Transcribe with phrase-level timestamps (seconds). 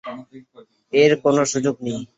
[0.93, 2.01] এর কোন সুযোগ নেই!